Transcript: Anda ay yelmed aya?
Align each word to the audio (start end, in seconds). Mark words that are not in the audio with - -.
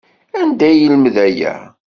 Anda 0.39 0.65
ay 0.69 0.77
yelmed 0.81 1.15
aya? 1.25 1.53